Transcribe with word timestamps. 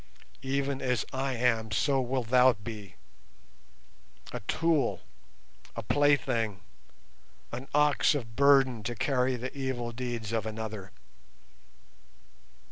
Even 0.41 0.81
as 0.81 1.05
I 1.13 1.33
am 1.35 1.69
so 1.69 2.01
wilt 2.01 2.29
thou 2.29 2.53
be—a 2.53 2.95
tool, 4.47 5.01
a 5.75 5.83
plaything, 5.83 6.61
an 7.51 7.67
ox 7.75 8.15
of 8.15 8.35
burden 8.35 8.81
to 8.81 8.95
carry 8.95 9.35
the 9.35 9.55
evil 9.55 9.91
deeds 9.91 10.31
of 10.31 10.47
another. 10.47 10.91